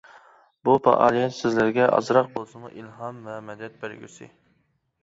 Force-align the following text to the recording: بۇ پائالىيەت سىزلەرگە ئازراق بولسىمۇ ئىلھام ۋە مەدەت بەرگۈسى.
بۇ 0.69 0.77
پائالىيەت 0.87 1.35
سىزلەرگە 1.41 1.91
ئازراق 1.99 2.33
بولسىمۇ 2.39 2.73
ئىلھام 2.81 3.21
ۋە 3.31 3.41
مەدەت 3.53 3.79
بەرگۈسى. 3.87 4.35